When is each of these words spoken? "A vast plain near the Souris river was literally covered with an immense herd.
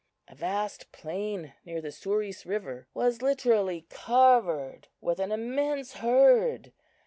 "A 0.27 0.33
vast 0.33 0.91
plain 0.91 1.53
near 1.63 1.79
the 1.79 1.91
Souris 1.91 2.43
river 2.43 2.87
was 2.95 3.21
literally 3.21 3.85
covered 3.91 4.87
with 4.99 5.19
an 5.19 5.31
immense 5.31 5.93
herd. 5.97 6.71